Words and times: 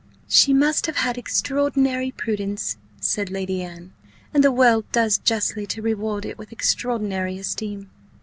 "She 0.27 0.51
must 0.51 0.87
have 0.87 0.95
had 0.95 1.15
extraordinary 1.15 2.09
prudence," 2.09 2.75
said 2.99 3.29
Lady 3.29 3.61
Anne; 3.61 3.93
"and 4.33 4.43
the 4.43 4.51
world 4.51 4.91
does 4.91 5.19
justly 5.19 5.67
to 5.67 5.81
reward 5.83 6.25
it 6.25 6.39
with 6.39 6.51
extraordinary 6.51 7.37
esteem." 7.37 7.91